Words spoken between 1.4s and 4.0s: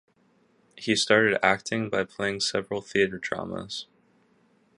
acting by playing several theater dramas.